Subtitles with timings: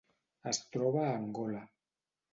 [0.51, 1.63] Es troba a Angola.